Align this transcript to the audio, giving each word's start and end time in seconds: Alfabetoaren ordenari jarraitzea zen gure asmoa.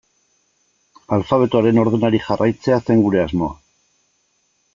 Alfabetoaren 1.17 1.81
ordenari 1.83 2.23
jarraitzea 2.29 2.81
zen 2.87 3.05
gure 3.05 3.23
asmoa. 3.27 3.53